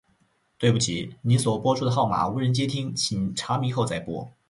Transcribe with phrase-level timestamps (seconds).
[0.57, 4.31] 對不起，您所播出的號碼無人接聽，請查明後再撥。